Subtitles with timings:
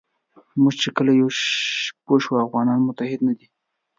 [0.61, 1.11] موږ چې کله
[2.03, 3.47] پوه شو افغانستان متحد نه دی.